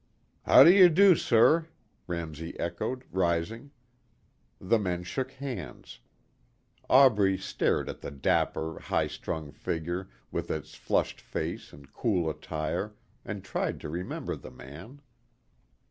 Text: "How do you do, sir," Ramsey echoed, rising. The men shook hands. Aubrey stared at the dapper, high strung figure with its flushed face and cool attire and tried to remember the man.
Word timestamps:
"How 0.47 0.63
do 0.63 0.73
you 0.73 0.89
do, 0.89 1.15
sir," 1.15 1.67
Ramsey 2.07 2.59
echoed, 2.59 3.03
rising. 3.11 3.69
The 4.59 4.79
men 4.79 5.03
shook 5.03 5.29
hands. 5.33 5.99
Aubrey 6.89 7.37
stared 7.37 7.87
at 7.87 8.01
the 8.01 8.09
dapper, 8.09 8.79
high 8.79 9.05
strung 9.05 9.51
figure 9.51 10.09
with 10.31 10.49
its 10.49 10.73
flushed 10.73 11.21
face 11.21 11.71
and 11.71 11.93
cool 11.93 12.27
attire 12.31 12.95
and 13.23 13.43
tried 13.43 13.79
to 13.81 13.89
remember 13.89 14.35
the 14.35 14.49
man. 14.49 15.01